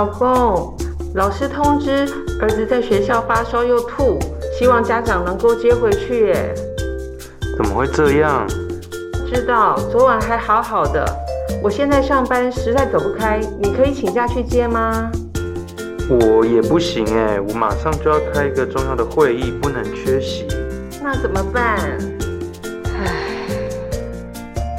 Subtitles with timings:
[0.00, 0.74] 老公，
[1.14, 2.08] 老师通知
[2.40, 4.18] 儿子在学校发烧又吐，
[4.58, 6.28] 希望家长能够接回去。
[6.28, 6.54] 耶，
[7.54, 8.48] 怎么会这样？
[9.30, 11.04] 知道，昨晚还好好的。
[11.62, 15.12] 我现在上班实在走不开，你可以请假去接吗？
[16.08, 20.46] 我也不行哎，我马上就要开一个重要的会议，不能缺席。
[21.02, 21.78] 那怎么办？
[22.98, 23.12] 唉，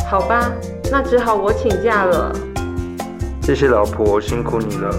[0.10, 0.52] 好吧，
[0.92, 2.36] 那只好我请假了。
[3.42, 4.92] 谢谢老婆，辛苦你了。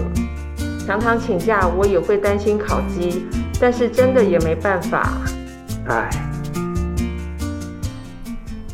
[0.85, 3.25] 常常请假，我也会担心烤鸡，
[3.59, 5.17] 但是真的也没办法。
[5.87, 6.09] 唉，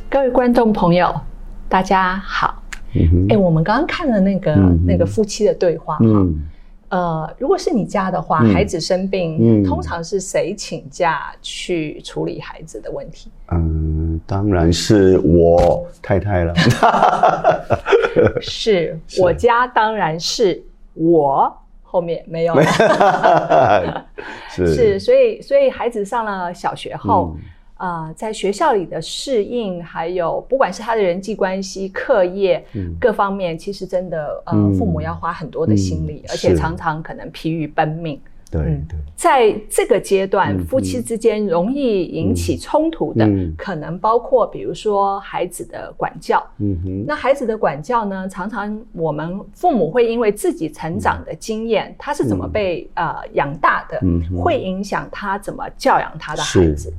[0.10, 1.14] 各位观众朋友，
[1.70, 2.64] 大家好。
[2.96, 6.04] 哎、嗯欸，我们刚刚看了那个、嗯、那个夫妻的对话哈。
[6.04, 6.36] 嗯
[6.90, 13.32] 呃，如果是你家的话，嗯、孩子生病、嗯，通常是谁请假去处理孩子的问题？
[13.52, 16.54] 嗯，当然是我太太了。
[18.42, 20.62] 是，是我家当然是
[20.94, 22.64] 我后面没有了。
[24.50, 27.36] 是，是，所以所以孩子上了小学后。
[27.80, 38.20] 呃，在学校里的适应，还有不管是他的人际关系、课业、嗯、各方面，其实真的呃、嗯，父母要花很多的心力，嗯、而且常常可能疲于奔命。
[38.52, 46.44] 对对、嗯，在这个阶段、嗯，夫妻之间容易引起冲突的、嗯，可能包括比如说孩子的管教。
[46.58, 56.92] 嗯哼，那孩子的管教呢，常常我们父母会因为自己成长的经验，嗯、他是怎么被、嗯、呃养大的、嗯，会影响他怎么教养他的孩子。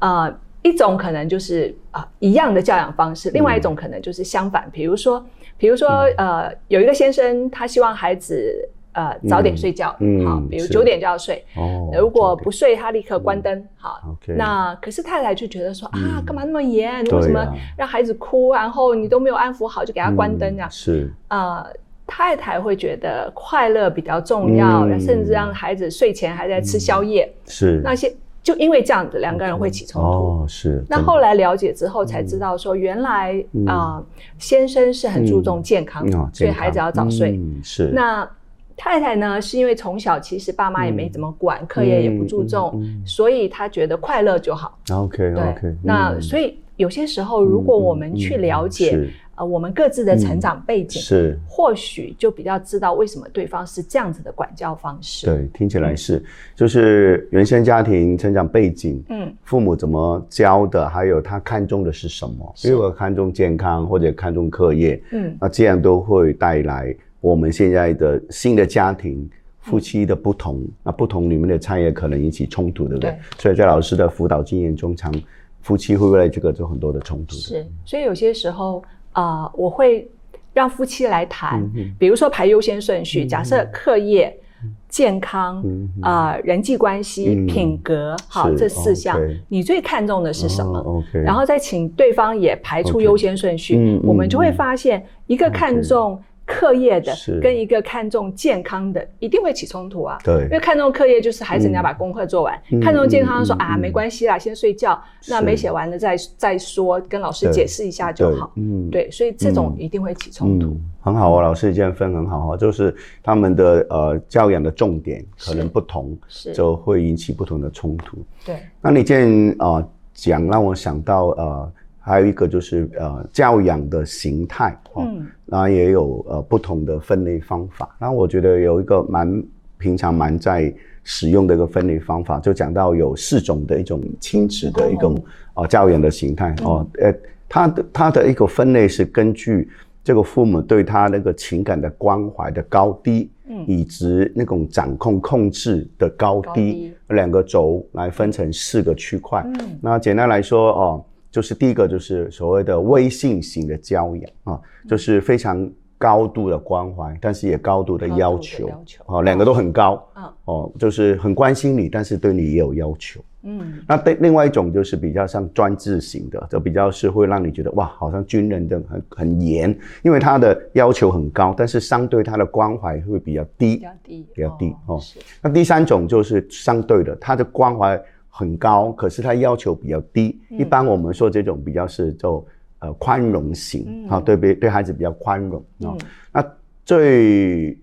[0.00, 4.68] 呃，一种可能就是啊、呃、一样的教养方式，另外一种可能就是相反。
[4.72, 5.24] 比如说，
[5.56, 11.44] 比如说呃，有一个先生，他希望孩子呃早点睡觉，嗯，好，比如九点就要睡。
[11.56, 13.64] 哦，如果不睡，他立刻关灯。
[13.76, 14.16] 好。
[14.36, 17.04] 那可是太太就觉得说啊，干嘛那么严？
[17.04, 20.70] 为什么让孩子哭，然后你都没有安抚好，就给他关灯这样？
[20.70, 21.12] 是。
[21.28, 21.64] 呃，
[22.06, 27.32] 太太会觉得快乐比较重要，甚至让孩子睡前还在吃宵夜。
[27.46, 27.80] 是。
[27.82, 28.12] 那些。
[28.42, 30.08] 就因为这样子，两个人会起冲突。
[30.08, 30.82] 哦，是。
[30.88, 34.02] 那后来了解之后才知道，说原来啊，
[34.38, 37.38] 先生是很注重健康，所以孩子要早睡。
[37.62, 37.90] 是。
[37.92, 38.28] 那
[38.76, 44.78] 太太呢，是因为从小其实爸妈也没怎么管，课业也不注重，所以他觉得快乐就好。
[44.92, 45.76] OK OK。
[45.82, 49.08] 那所以有些时候，如果我们去了解。
[49.38, 55.26] 呃，我们各自的成长背景、嗯、是，或许就比较知道为什么对方是这样子的管教方式。
[55.26, 56.24] 对，听起来是，嗯、
[56.56, 62.52] 就是原生家庭成长背景，嗯，父母怎么教的，还有他看重的是什么？
[62.64, 73.10] 如果看重健康或者看重课业，嗯，那这样都会带来我们现在的新的家庭夫妻的不同，嗯、那不同里面的差异可能引起冲突，对不对？
[73.12, 73.18] 对。
[73.38, 75.14] 所以在老师的辅导经验中，常
[75.60, 77.34] 夫妻会为了这个有很多的冲突。
[77.34, 78.82] 是，所以有些时候。
[79.12, 80.08] 啊、呃，我会
[80.52, 83.24] 让夫妻来谈，嗯、比如说排优先顺序。
[83.24, 84.32] 嗯、假设课业、
[84.62, 91.02] 嗯、健康啊、嗯呃、人际关系、嗯、品格，好，这四项、你最看重的是什么？
[91.12, 96.22] 然后再请对方也排出优先顺序、我们就会发现一个看重。
[96.48, 104.98] 课业的跟一个看重健康的一定会起冲突啊，对，因为看重课业就是孩子你要把功课做完，嗯、看重健康说、嗯、啊没关系啦，先睡觉，
[105.28, 110.74] 那没写完的再再说，跟老师解释一下就好，嗯，对，所以这种一定会起冲突。
[111.00, 116.54] 很好哦，老师这样分很好哦，就是他们的呃教养的重点可能不同，是。
[116.54, 118.24] 就会引起不同的冲突。
[118.46, 121.72] 对，那你这样啊讲让我想到呃。
[122.08, 127.94] 还有一个就是呃教养的形态哦，嗯，然后也有呃不同的分类方法。
[128.00, 129.44] 那我觉得有一个蛮
[129.76, 130.74] 平常蛮在
[131.04, 135.14] 使用的一个分类方法，就讲到有四种的一种亲子的一种
[135.52, 137.14] 哦，呃，教养的形态哦，呃，
[137.46, 139.68] 它的它的一个分类是根据
[140.02, 149.42] 这个父母对他那个情感的关怀的高低，嗯，以及那种掌控控制的高低，高低两个轴来分成四个区块。
[149.44, 151.04] 嗯，那简单来说哦。
[151.30, 159.04] 就是第一个，就是所谓的威信型的教养啊，就是非常高度的关怀，但是也高度的要求，要求。
[159.04, 175.00] 啊，两个都很高，嗯，哦，就是很关心你，但是对你也有要求，嗯，那对另外一种就是比较像专制型的，就比较是会让你觉得哇，好像军人的很很严，因为他的要求很高，但是相对他的关怀会比较低，比较低，比较低哦。
[175.42, 178.00] 那第三种就是相对的，他的关怀。
[178.28, 180.40] 很高，可是他要求比较低。
[180.50, 182.46] 嗯、一般我们说这种比较是就
[182.78, 185.98] 呃宽容型，好、嗯、对对对孩子比较宽容啊、嗯。
[186.32, 186.52] 那
[186.84, 187.76] 最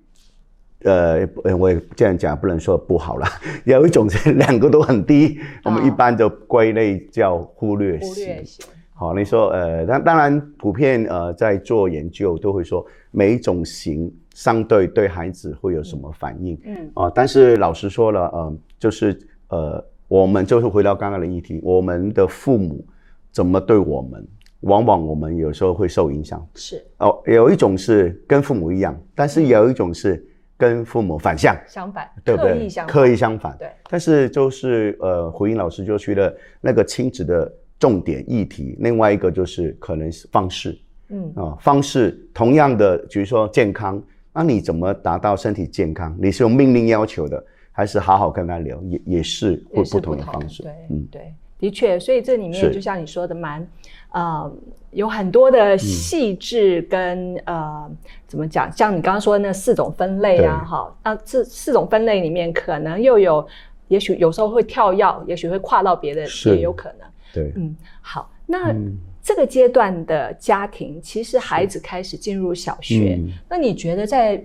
[0.84, 1.28] 呃
[1.58, 3.28] 我也这样讲不能说不好了，
[3.66, 8.46] 有一种是两个都很低，哦、我们一般就归类叫忽略型。
[8.94, 16.58] 好，你说呃当当然普遍呃在做研究都会说每一种型相对对孩子会有什么反应？
[16.64, 19.20] 嗯啊，但是老实说了，呃，就是
[19.50, 22.86] 呃，我们就是回到刚刚的议题，我们的父母
[23.32, 24.28] 怎么对我们，
[24.62, 26.46] 往往我们有时候会受影响。
[26.56, 30.26] 是哦，有一种是跟父母一样，但是有一种是
[30.58, 32.54] 跟父母反向，相反，对不对？
[32.54, 33.56] 刻意相反，刻意相反。
[33.58, 40.78] 对，但是就是呃，胡英老师就去了那个亲子的重点议题，另外一个就是可能是方式。
[41.10, 44.02] 嗯啊，方式同样的，比如说健康，
[44.34, 46.16] 那你怎么达到身体健康？
[46.20, 48.82] 你是用命令要求的，还是好好跟他聊？
[48.84, 50.64] 也也是会不同的方式。
[50.64, 53.68] 对，嗯，对，的确，所以这里面就像你说的，蛮
[54.12, 54.52] 呃
[54.92, 57.92] 有很多的细致跟、嗯、呃
[58.26, 58.72] 怎么讲？
[58.72, 63.46] 像你刚刚说的那四种分类啊，哈，那这四种分类里面可能又有，
[63.90, 67.08] 也许有时候会跳跃，也许会跨到别的，也有可能。
[67.34, 68.72] 对，嗯，好，那。
[68.72, 74.40] 嗯这个阶段的家庭，其实孩子开始进入小学，嗯、那你觉得在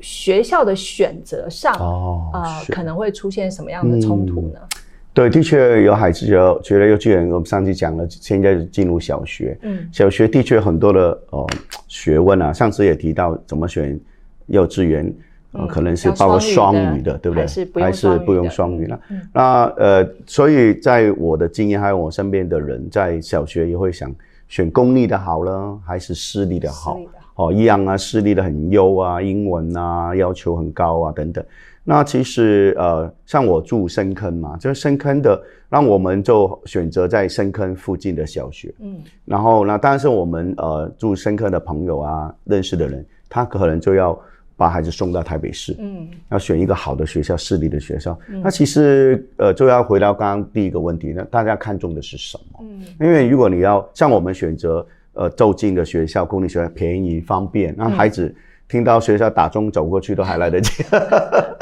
[0.00, 4.58] 学校的选择上，哦、呃，可能会出现什么样的冲突呢？
[4.62, 4.78] 嗯、
[5.12, 11.46] 对，的确有孩子有觉得幼稚园，我们上次讲了，现在进入小学，嗯，小学的确很多的哦
[11.88, 13.98] 学问啊，上次也提到怎么选
[14.46, 15.12] 幼稚园。
[15.52, 17.44] 呃，可能是包括双语的，对不对？
[17.82, 19.00] 还是不用双语了？
[19.32, 24.14] 那呃，所以在我的经验，还有我身边的人，在小学也会想
[24.46, 27.00] 选公立的好了，还是私立的好？
[27.40, 31.44] 哦，一样啊，私立的很优啊，英文啊要求很高啊，等等。
[31.82, 38.74] 那其实呃，像我住深坑嘛，就是深坑的，那我们就选择在深坑附近的小学。
[38.80, 44.18] 嗯，然后那当然是我们呃住深坑的朋友啊，认识的人，他可能就要。
[44.60, 48.12] 把孩子送到台北市，嗯，要选一个好的学校，私立的学校。
[48.28, 52.58] 嗯、那其实，呃，就要回到刚刚第一个问题，那大家看重的是什么？
[52.60, 58.34] 嗯，因为如果你要像我们选择，呃，就近的学校，公立学校便宜方便，那孩子
[58.68, 61.00] 听到学校打钟走过去都还来得及，嗯、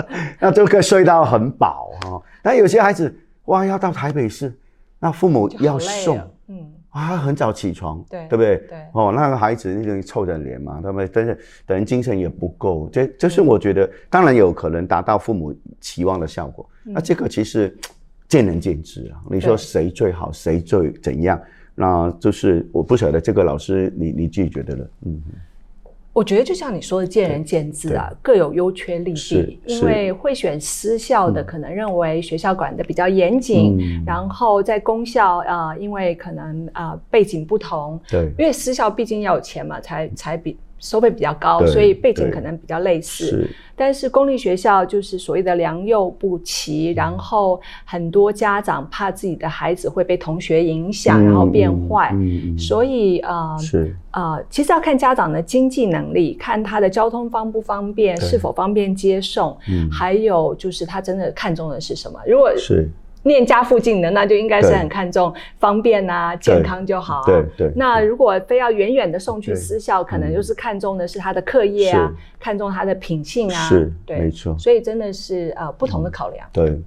[0.40, 2.22] 那这个睡到很饱哈。
[2.42, 3.14] 那有些孩子
[3.46, 4.52] 哇，要到台北市，
[4.98, 6.18] 那父母要送，
[6.48, 6.72] 嗯。
[6.90, 8.56] 啊，很早起床，对，对不对？
[8.66, 16.68] 对，哦，那个孩子那个臭着脸嘛，他们但是等人精神也不够，这这是我觉得，当然有可能达到父母期望的效果。
[16.86, 17.76] 嗯、那这个其实
[18.26, 19.20] 见仁见智啊。
[19.30, 21.40] 你说谁最好，谁最怎样？
[21.78, 25.22] 那就是我不晓得这个老师你你自己觉得呢，嗯。
[26.14, 29.60] 我觉得就像你说的，见仁见智啊，各有优缺利弊。
[29.66, 40.56] 因为会选私校的，可能认为学校管的比较严谨，嗯、然后在公校啊、呃，因为可能啊、呃、背景不同，对，因为私校毕竟要有钱嘛，才才比。
[40.78, 43.24] 收费比较高，所以背景可能比较类似。
[43.26, 52.14] 是，但是公立学校就是所谓的良莠不齐，嗯、然后很多家长怕自己的孩子会被同学影响，嗯、然后变坏。
[52.56, 62.18] 所以呃，是呃，其实要看家长的经济能力，看他的交通方不方便，是否方便接送，嗯、还有就是他真的看重的是什么。
[62.26, 62.88] 如果是。
[63.24, 67.26] 念家附近的，那就应该是很看重方便啊，健康就好啊。
[67.26, 67.72] 对对。
[67.74, 73.68] 那如果非要远远的送去私校，可能就是看重的是他的课业啊，看重他的品性啊。
[73.68, 74.56] 是，对，没错。
[74.58, 76.48] 所以真的是呃不同的考量。
[76.52, 76.80] 对。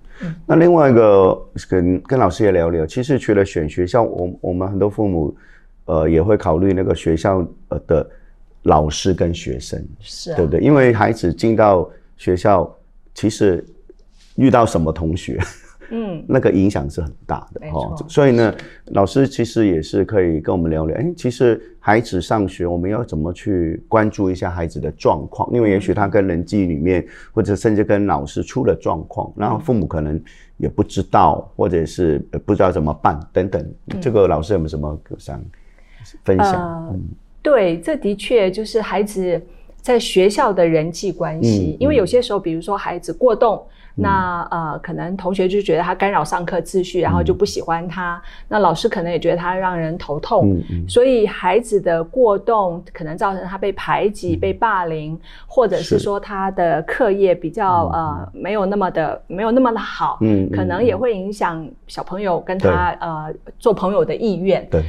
[0.46, 1.38] 那另外一个
[1.70, 5.36] 跟跟老师也聊聊，其实除了选学校，我我们很多父母
[5.86, 8.10] 呃也会考虑那个学校呃的
[8.64, 10.60] 老师跟学生，是，对不对？
[10.60, 12.74] 因为孩子进到学校，
[13.14, 13.66] 其实
[14.36, 15.40] 遇到什么同学。
[15.92, 18.56] 嗯，那个影响是很大的哦，所以呢，
[18.88, 20.98] 老师其实也是可以跟我们聊聊。
[20.98, 25.54] 哎，其实孩子上学，我们要怎么去关注一下孩子的状况？
[25.54, 30.20] 因为也许他跟人际里面，或者甚至跟老师出了状况，然后父母可能
[30.58, 33.74] 也不知道，或者是不知道怎么办等等。
[34.00, 35.44] 这个老师有没有什么想
[36.24, 36.90] 分享？
[36.94, 37.02] 嗯，
[37.42, 39.42] 对，这的确就是孩子
[39.82, 43.62] 在学校的人际关系，因为有些时候，比如说孩子过动。
[43.94, 48.16] 那呃，可能同学就觉得他干扰上课秩序，然后就不喜欢他。
[48.16, 64.66] 嗯、那老师可能也觉得他让人头痛，嗯嗯、所以孩子的过动可能造成他被排挤、嗯、被霸凌，或者是说他的课业比较呃没有那么的没有那么的好，嗯，可能也会影响小朋友跟他呃做朋友的意愿。
[64.72, 64.82] 对，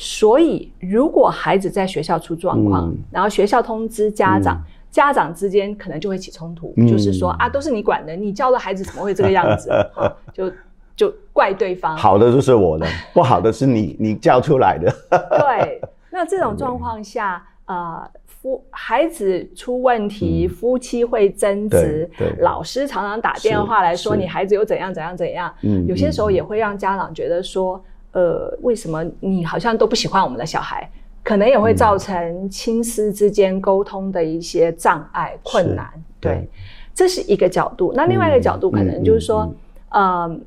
[0.00, 4.56] 所以如果孩子在学校出状况，嗯、然后学校通知家长。
[4.56, 9.70] 嗯家长之间可能就会起冲突，嗯、就是说啊，都是你管的，你教的孩子怎么会这个样子？
[9.94, 10.52] 啊、就
[10.96, 11.96] 就怪对方。
[11.96, 14.92] 好的就是我的， 不好的是你你教出来的。
[15.08, 15.80] 对，
[16.10, 25.54] 那这种状况下，呃，夫孩子出问题，嗯、夫妻会争执，老师常常打电话来说你孩子又怎样怎样怎样。
[25.62, 27.80] 嗯，有些时候也会让家长觉得说，
[28.12, 30.88] 呃，为什么你好像都不喜欢我们的小孩？
[31.22, 35.86] 可能也会造成亲师之间沟通的一些障碍、困难。
[36.18, 36.48] 对，对，
[36.94, 37.92] 这是一个角度。
[37.94, 39.52] 那另外一个角度，可能就是说，
[39.90, 40.02] 嗯。
[40.02, 40.40] 呃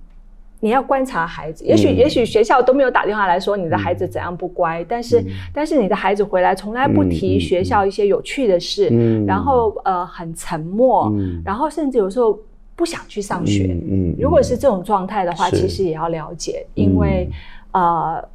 [0.64, 12.40] 你要观察孩子，也许也许学校都没有打电话来说你的孩子怎样不乖，嗯、但是、嗯、但是你的孩子回来从来不提学校一些有趣的事，嗯、然后呃很沉默，嗯、然后甚至有时候
[12.76, 13.68] 不想去上学。
[13.72, 17.30] 嗯，嗯如果是这种状态的话，其实也要了解，因为、
[17.72, 18.30] 嗯、呃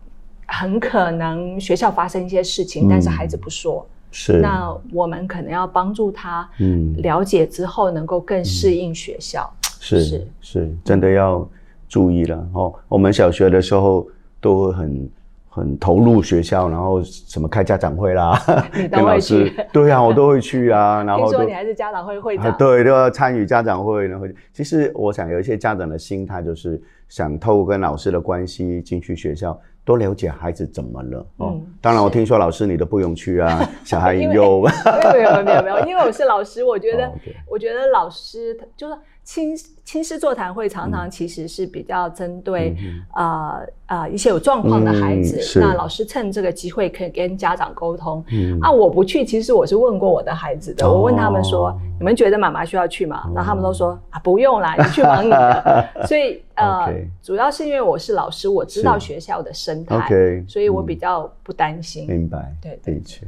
[0.47, 4.40] 很可能学校发生一些事情，嗯、但是孩子不说，是。
[4.40, 9.50] 那我们可能要帮助他，嗯，了解之后能够更适应学校。
[9.52, 10.28] 嗯、是是。
[10.40, 11.49] 是，真的要。
[11.90, 12.47] 注意了。
[12.52, 14.07] 哦，我们小学的时候
[14.42, 15.09] 都会很
[15.58, 18.40] 很投入学校，然后什么开家长会啦，
[18.90, 19.52] 跟老师？
[19.72, 21.02] 对啊，我都会去啊。
[21.06, 22.46] 然后听说你还是家长会会长？
[22.46, 24.06] 啊、对，都要参与家长会。
[24.06, 31.52] 然后其实我想有一些家长的心态就是想透过跟老师的关系进去学校，多了解孩子怎么了哦。
[31.54, 34.22] 嗯、当然，我听说老师你都不用去啊， 小孩有。
[34.22, 37.10] 没有没有没有没有，因为我是老师，我觉得、
[37.50, 38.94] 我觉得老师就是。
[39.28, 39.54] 亲
[39.85, 42.75] 亲师座谈会常常其实是比较针对
[43.11, 48.25] 啊啊、嗯呃呃、一些有状况的孩子，嗯、那老师趁这个机会可以跟家长沟通。
[48.32, 56.90] 嗯、啊，我不去，其实我是问过我的孩子的，哦、我问他们说：“你们觉得妈妈需要去吗？”然后、哦、他们都说：“啊，不用啦，你去忙你的。”所以呃
[57.23, 62.06] 主要是因为我是老师，我知道学校的生态，okay, 所以我比较不担心。
[62.06, 63.26] 明白，对，的确，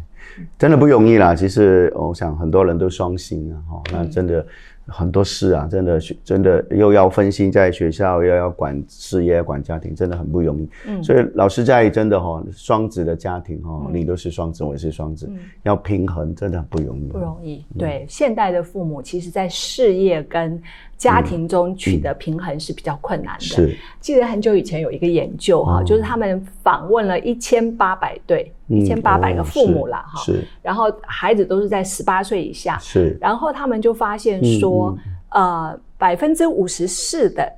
[0.58, 1.34] 真的不容易啦。
[1.34, 4.46] 其实我想很多人都双薪啊，哈，那真的。
[4.90, 10.68] 很多事啊，真的，真的又要分心在学校，又要管事业、管家庭，真的很不容易。
[10.86, 15.30] 嗯，所以老师在真的哈，双子的家庭哈，你都是双子，我也是双子，
[15.62, 17.08] 要平衡真的很不容易。
[17.08, 17.64] 不容易。
[17.78, 20.60] 对，现代的父母，其实在事业跟
[21.00, 23.40] 家庭中取得平衡是比较困难的。
[23.40, 23.76] 是。
[23.98, 28.52] 记得很久以前有一个研究哈，就是他们访问了一千八百对。
[28.72, 34.96] 一千八百个父母了哈，是，然后孩子都是在十八岁以下，是，然后他们就发现说，
[35.30, 37.52] 呃，百分之五十四的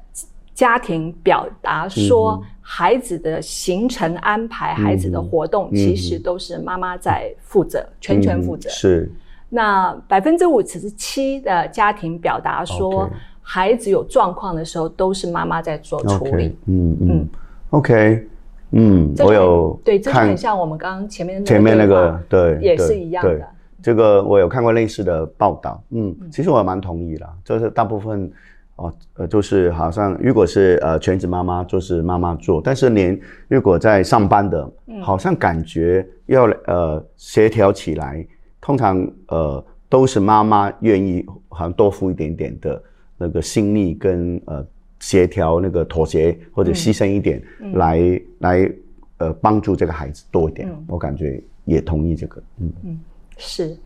[0.55, 8.71] 家庭表达说，孩子的行程安排、孩子的活动，其实都是妈妈在负责，全权负责。
[8.71, 9.13] 是，
[9.51, 13.11] 那百分之五十七的家庭表达说，
[13.43, 16.57] 孩子有状况的时候，都是妈妈在做处理。
[16.67, 17.29] 嗯嗯
[17.71, 18.27] ，OK。
[18.75, 23.47] 嗯，我有对，这很像我们刚刚前面前面那个，对，也是一样的。
[23.83, 28.33] 这个我有看过类似的报道，嗯，其实我蛮同意啦，就是大部分
[28.77, 34.67] 哦，呃，就是好像如果是呃全职妈妈，就是妈妈做，但是连如果在上班的，
[35.03, 38.27] 好像感觉要呃协调起来，
[38.59, 42.83] 通常呃都是妈妈愿意好像多付一点点的
[43.23, 44.65] 那个心力跟呃。
[45.05, 47.43] 协调那个妥协或者牺牲一点
[47.75, 48.73] 来，来、
[49.19, 53.01] 呃帮助这个孩子多一点，嗯、我感觉也同意这个，嗯嗯
[53.37, 53.77] 是，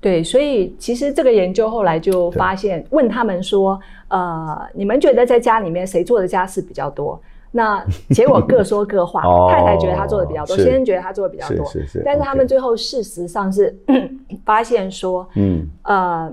[0.00, 7.20] 对，所以其实这个研究后来就发现，对问他们说，呃，你们觉得在家里面谁做的家事比较多？
[7.50, 13.76] 那结果各说各话， 太太觉得他做的比较多，先生觉得他做的比较多，是是是，但是他们最后事实上是
[14.46, 16.32] 发现说，嗯呃。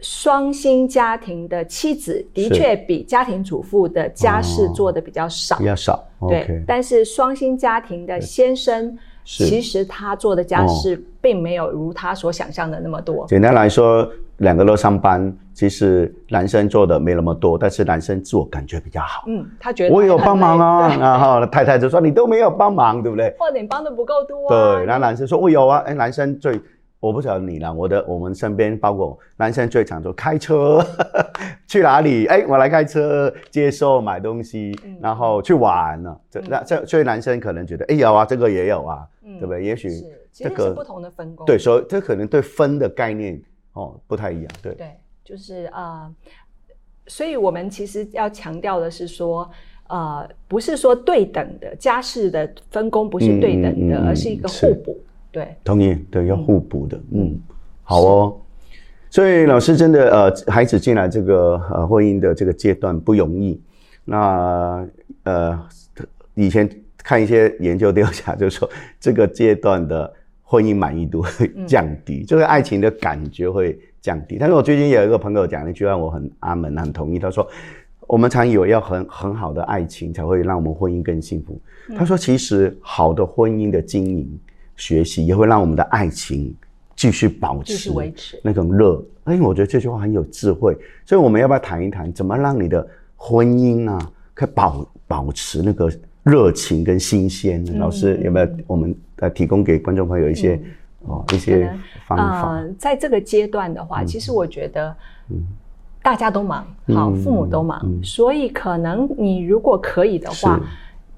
[0.00, 6.04] 双薪家庭的妻子的确比家庭主妇的家事做的比较少，比较少。
[6.28, 13.26] 对，但是双薪家庭的先生，其实他做的家事并没有如他所想象的那么多。
[13.26, 19.24] 简单来说，两个都上班，其实男生做的没那么多，但是男生自我感觉比较好。
[19.26, 23.34] 嗯，他觉得我有帮忙啊，然后太太就说你都没有帮忙，对不对？
[23.36, 24.48] 或者你帮的不够多。
[24.48, 26.60] 对，然后男生说我有啊，哎，男生最。
[27.00, 30.84] 我不晓得你啦，我的我们身边包括男生最常说开车
[31.68, 32.26] 去哪里？
[32.26, 36.20] 哎，我来开车接受买东西，嗯、然后去玩了。
[36.28, 39.62] 这那这所以男生可能觉得，哎有啊，这个也有啊，嗯、对不对？
[39.64, 39.88] 也许
[40.32, 41.46] 这个是不同的分工。
[41.46, 43.40] 对，所以这可能对分的概念
[43.74, 44.50] 哦不太一样。
[44.60, 44.90] 对对，
[45.24, 46.74] 就是啊、呃，
[47.06, 49.48] 所以我们其实要强调的是说，
[49.86, 54.98] 呃，不是说对等的家事的分工不是对等的，嗯嗯嗯、而是一个互补。
[55.30, 57.40] 对，同意，对，要互补的，嗯，嗯
[57.82, 58.36] 好哦。
[59.10, 63.58] 所以老师真的，呃，孩子进来这个呃婚姻的这个阶段不容易。
[64.04, 64.86] 那
[65.24, 65.58] 呃，
[66.34, 66.68] 以前
[66.98, 68.68] 看一些研究调查，就是说
[69.00, 74.36] 这个阶段的婚姻满意度会 降低，这个、嗯、爱情的感觉会降低。
[74.38, 77.18] 但是我最近有一个朋友讲了一句话，我很阿门，很同意。
[77.18, 77.48] 他说，
[78.06, 81.58] 我们常以为要很很好的爱情才会让我们婚姻更幸福。
[81.88, 84.38] 嗯、他说，其实好的婚姻的经营。
[84.78, 86.56] 学习也会让我们的爱情
[86.96, 89.04] 继续保持维持那种热。
[89.24, 93.98] 哎，我觉得这句话很有智慧，所以我们要不要谈一谈，怎么让你的婚姻啊，
[94.32, 95.92] 可以保保持那个
[96.22, 97.62] 热情跟新鲜。
[97.68, 101.70] 嗯、老师有没有我们呃提供给观众朋友一些、嗯、哦一些
[102.06, 102.52] 方法？
[102.52, 104.96] 呃，在这个阶段的话，嗯、其实我觉得，
[106.02, 110.60] 大家都忙，好，父母都忙，嗯、所以可能你如果可以的话。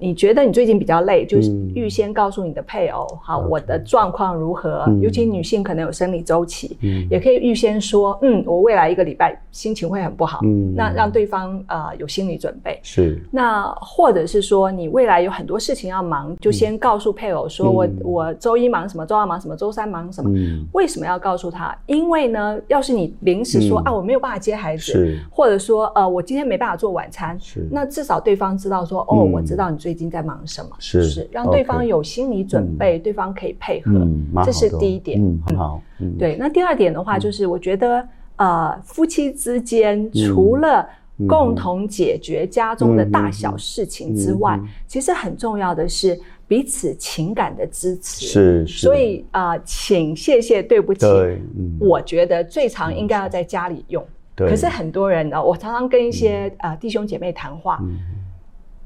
[0.01, 4.83] 你觉得你最近比较累，就是预先告诉你的配偶，好，我的状况如何？
[4.99, 6.75] 尤其女性可能有生理周期，
[7.07, 12.79] 也可以预先说，嗯，我未来一个礼拜心情会很不好，嗯，那让对方呃有心理准备。
[12.81, 13.21] 是。
[13.31, 20.31] 那或者是说，你未来有很多事情要忙，就先告诉配偶说，我我周一忙什么，周二忙什么，周三忙什么。
[20.73, 21.77] 为什么要告诉他？
[21.85, 27.37] 因为呢，要是你临时说啊，我没有办法接孩子，或者说呃，我今天没办法做晚餐，
[27.69, 29.90] 那至少对方知道说，哦，我知道你最。
[29.91, 30.69] 最近在忙什么？
[30.79, 33.91] 是是让对方有心理准备，对方可以配合，
[34.45, 35.21] 这是第一点。
[35.21, 35.81] 嗯，很好。
[36.17, 38.07] 对，那第二点的话，就是我觉得，
[38.37, 40.87] 呃，夫妻之间除了
[41.27, 44.57] 共同解决家中的大小事情之外，
[44.87, 46.17] 其实很重要的是
[46.47, 48.25] 彼此情感的支持。
[48.25, 48.85] 是是。
[48.87, 51.05] 所以啊，请、谢谢、对不起，
[51.81, 54.01] 我觉得最常应该要在家里用。
[54.37, 57.83] 可是很多人呢，我常常跟一些啊弟兄姐妹谈话。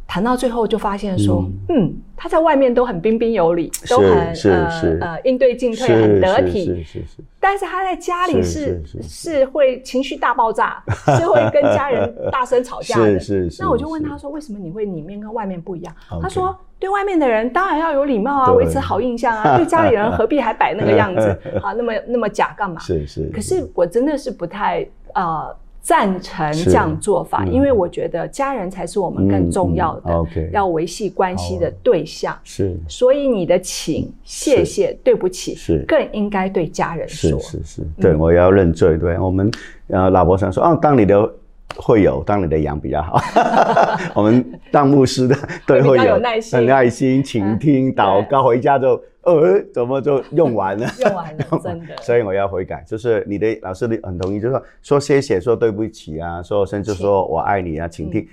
[0.08, 4.10] 谈到最后就发现说，嗯，他在外面都很彬彬有礼，都很
[4.46, 7.24] 呃呃应对进退很得体，是是是。
[7.40, 10.82] 但是他在家里是是会情绪大爆炸，
[11.20, 13.20] 是会跟家人大声吵架的。
[13.20, 13.62] 是是。
[13.62, 15.96] 那我就问他说，为什么你会里面跟外面不一样？
[16.22, 19.58] 他说，对外面的人当然要有礼貌啊，维持好印象啊。
[19.58, 21.74] 对家里人何必还摆那个样子 啊？
[21.74, 22.80] 那么那么假干嘛？
[22.80, 23.30] 是是。
[23.34, 25.56] 可是我真的是不太呃。
[25.86, 32.36] 赞成这样做法，因为我觉得家人才是我们更重要的，OK，，要维系关系的对象。
[32.44, 37.40] 是，所以你的请、谢谢、对不起，是更应该对家人说。
[37.40, 38.98] 是是是，对，我要认罪。
[38.98, 39.52] 对，我们
[39.90, 41.32] 呃，老婆想说，哦，当你的
[41.76, 43.22] 会有，当你的羊比较好。
[44.16, 49.00] 我们当牧师的，对， 会有耐心、很耐心、倾听、祷告，回家就。
[49.26, 50.88] 呃，怎么就用完了？
[51.02, 51.98] 用完了， 真的。
[52.02, 58.28] 所以我要悔改，就是你的老师，你很同意，就是说说谢谢，说对不起啊，说甚至说我爱你啊，请听，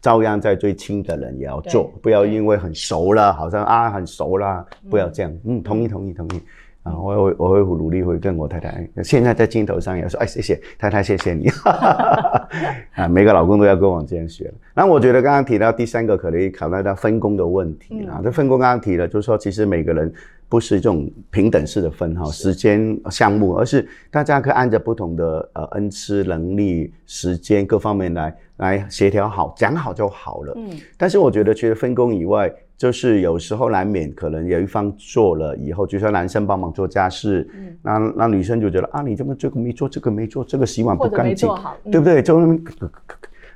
[0.00, 5.30] 照样在最亲的人也要做，不要因为很熟了，好像啊很熟了，不要这样。
[5.44, 6.40] 嗯，同意，同意，同意。
[6.84, 11.50] 啊，我会我会努力会跟我太太，现在在镜头上也说，哎，谢谢太太，谢谢你。
[12.96, 14.50] 啊，每个老公都要跟我这样学。
[14.72, 18.22] 那我觉得刚刚提到第三个，可能考虑到分工的问题啊。
[18.24, 20.10] 这分工刚刚提了，就是说其实每个人。
[20.48, 30.54] 不是这种平等式的分哈，时间项目，而是大家可以按照不同的呃恩赐能力、时间各方面来来协调好，讲好就好了。
[30.56, 41.46] 嗯，但是我觉得除了分工以外，就是有时候难免可能有一方做了以后，就说男生帮忙做家事，嗯，那那女生就觉得啊，你怎么这个没做，这个没做，这个洗碗不干净，
[41.84, 42.22] 嗯、对不对？
[42.22, 42.58] 就那么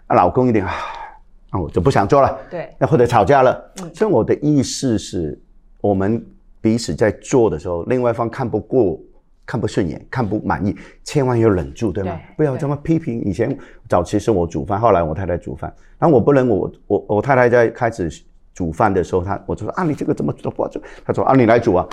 [0.08, 0.72] 啊，老公一点啊，
[1.50, 3.72] 那我就不想做了，对，那或者吵架了。
[3.80, 5.40] 嗯，所以我的意思是，
[5.80, 6.22] 我们。
[6.62, 8.98] 彼此在做的时候，另外一方看不过、
[9.44, 12.18] 看不顺眼、看不满意，千万要忍住，对吗？
[12.28, 13.20] 对，不要这么批评。
[13.22, 13.54] 以前
[13.88, 18.08] 早期是我煮饭，后来我太太煮饭，然后我不能，我我我太太在开始。
[18.54, 20.80] 煮饭的时候，他我就说啊，你这个怎么煮不好做？
[21.04, 21.86] 他说啊，你来煮啊，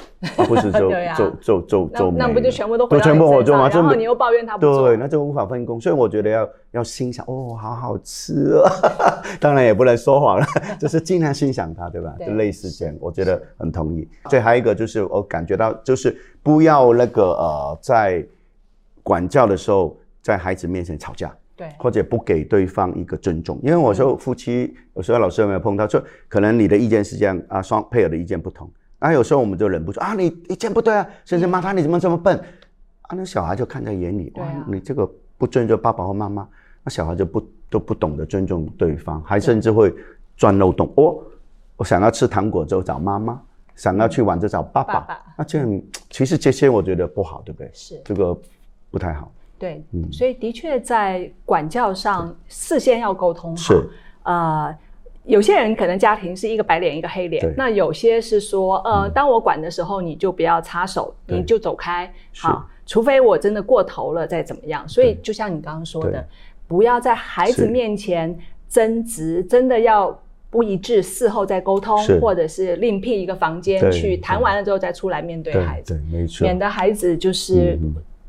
[0.47, 3.69] 不是就 就就就就那不就全部都都全部我做吗？
[3.69, 5.79] 然后你又抱怨他不做，对，那就无法分工。
[5.79, 8.71] 所以我觉得要要欣赏哦，好好吃啊，
[9.39, 10.45] 当然也不能说谎了，
[10.79, 12.13] 就是尽量欣赏他，对吧？
[12.19, 14.07] 就类似这样，我觉得很同意。
[14.29, 18.25] 所以还有一个就是我感觉到，就是不要那个呃，在
[19.01, 21.33] 管教的时候，在孩子面前吵架。
[21.59, 32.39] 对，或者不给对方一个尊重，因为我说夫妻有时候老师有没有碰到，就可能你的意见是这样啊，双配偶的意见不同，啊，有时候我们就忍不住啊，你意见不对啊，甚至骂他你怎么这么笨，
[33.01, 35.05] 啊，那小孩就看在眼里，哇，你这个
[35.37, 36.47] 不尊重爸爸或妈妈，
[36.81, 39.93] 那小孩就不都不懂得尊重对方，还甚至会
[40.37, 41.19] 钻漏洞，哦，
[41.75, 43.37] 我想要吃糖果就找妈妈，
[43.75, 47.69] 想要去玩就找爸爸，那这样其实这些我觉得不好，对不对？
[47.73, 48.33] 是，这个
[48.89, 49.29] 不太好。
[49.59, 53.57] 对，所以的确在管教上事先要沟通好。
[53.57, 53.89] 是，
[54.23, 54.73] 呃，
[55.25, 64.87] 有些人可能家庭是一个白脸一个黑脸，那有些是说，呃，当我管的时候，你就不要插手，你就走开，好，除非我真的过头了再怎么样。
[64.87, 66.25] 所以就像你刚刚说的，
[66.65, 68.33] 不要在孩子面前
[68.69, 70.17] 争执，真的要
[70.49, 77.77] 不一致，事后再沟通，或者是另辟一个房间去谈完了之后再出来面对孩子，对，没错，免得孩子就是。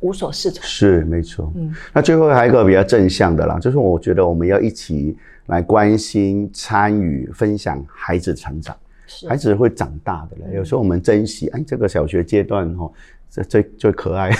[0.00, 8.74] 无所适从是没错，嗯，那最后还有一个比较正向的啦，就是我觉得我们要一起来关心、参与、分享孩子成长，
[9.06, 10.54] 是孩子会长大的了。
[10.54, 12.90] 有时候我们珍惜，哎，这个小学阶段哈，
[13.28, 14.30] 这最最可爱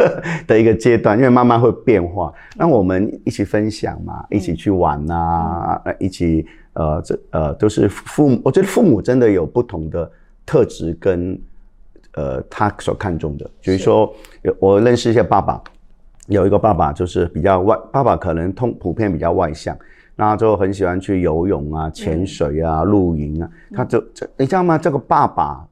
[0.46, 2.32] 的一个阶段，因为慢慢会变化。
[2.56, 8.40] 那我们一起分享嘛，一起去玩啊，嗯、一起呃，这呃都是父母。
[8.44, 10.10] 我觉得父母真的有不同的
[10.46, 11.38] 特质跟
[12.14, 13.50] 呃他所看重的。
[13.60, 15.62] 比如说，有我认识一些爸爸，
[16.26, 19.76] 有一个爸爸就是比较外，爸爸可能通普遍比较外向，
[20.16, 23.50] 那就很喜欢去游泳啊、潜水啊、露营啊。
[23.72, 24.76] 他就这你知道吗？
[24.78, 25.66] 这个爸爸。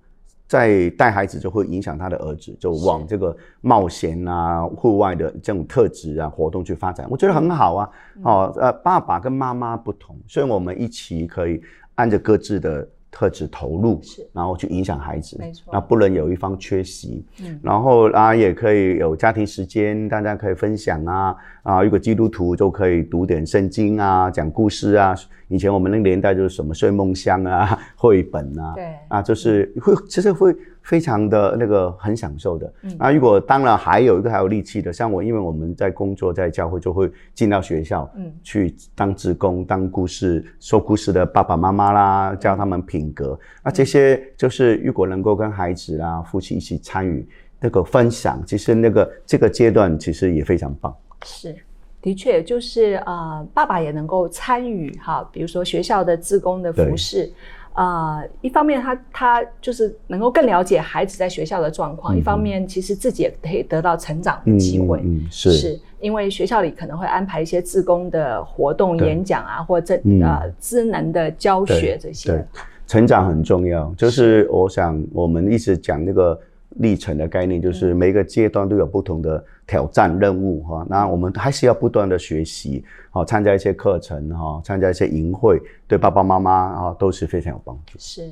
[0.49, 7.91] 在带孩子就会影响他的儿子，就往这个冒险啊、户外的这种特质啊活动去发展，我觉得很好啊。
[8.23, 11.61] 哦，呃，爸爸跟妈妈不同，所以我们一起可以
[11.97, 12.89] 按着各自的。
[13.11, 25.15] 特质投入，是，然后去影响孩子，没错，那不能有一方缺席，嗯，然后啊也可以有家庭时间，大家可以分享啊，啊，如果基督徒就可以读点圣经啊，讲故事啊，
[25.49, 30.55] 以前我们那个年代就是什么睡梦乡啊， 绘本啊，对，啊，就是会，其实会。
[30.89, 47.29] 非常的那个很享受的，嗯，那如果当然还有一个还有力气的，像我，因为我们在工作在教会，就会进到学校，嗯，去当职工，当故事说故事的爸爸妈妈啦，教他们品格，那这些就是如果能够跟孩子啊夫妻一起参与
[47.61, 50.97] 那个分享，其实那个这个阶段其实也非常棒。
[51.23, 51.55] 是，
[52.01, 57.31] 的确就是呃，爸爸也能够参与哈，比如说学校的职工的服事。
[57.79, 64.99] 啊、呃，一方面他他就是能够更了解孩子在学校的状况，嗯、一方面其实自己也可以得到成长的机会。
[65.05, 72.33] 嗯，嗯是，是因为学校里可能会安排一些自工的活动、演讲啊，或者这呃职能的教学这些。
[72.33, 72.45] 对，
[72.89, 73.95] 成长很重要。
[73.97, 76.37] 就是我想我们一直讲那个
[76.77, 79.45] 历程的概念，就是每个阶段都有不同的。
[79.69, 87.99] 挑战任务哈，那我们还是要不断的学习，好参加一些课程哈，参加一些营会，对爸爸妈妈啊都是非常有帮助。
[87.99, 88.31] 是。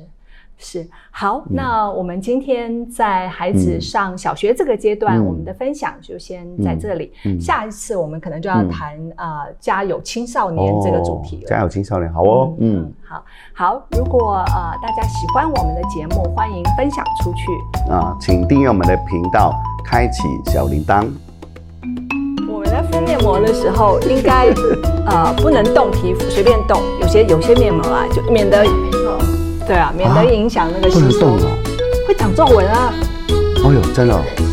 [0.59, 7.13] 是好，那我们今天在孩子上小学这个阶段，嗯、我们的分享就先在这里。
[7.25, 11.43] 嗯嗯、下一次我们可能就要谈啊、家有青少年这个主题了。
[11.43, 13.87] 哦、家有青少年，好哦，嗯，嗯好好。
[13.91, 19.53] 如果呃大家喜欢我们的节目，欢迎分享出去啊，请订阅我们的频道，
[19.85, 21.07] 开启小铃铛。
[22.51, 24.47] 我们在敷面膜的时候，应该
[25.05, 26.81] 呃不能动皮肤，随便动。
[26.99, 28.65] 有些有些面膜啊，就免得。
[29.67, 31.51] 对啊，免得影响那个吸收，啊、
[32.07, 32.93] 会长皱纹啊。
[33.65, 34.46] 哦呦，真的、哦。